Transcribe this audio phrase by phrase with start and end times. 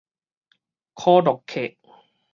[0.95, 1.77] 箍樂 𤲍